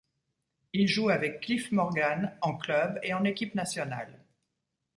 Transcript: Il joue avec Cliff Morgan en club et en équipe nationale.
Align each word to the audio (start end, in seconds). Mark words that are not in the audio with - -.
Il 0.73 0.87
joue 0.87 1.09
avec 1.09 1.41
Cliff 1.41 1.71
Morgan 1.71 2.35
en 2.41 2.57
club 2.57 2.97
et 3.03 3.13
en 3.13 3.23
équipe 3.23 3.53
nationale. 3.53 4.25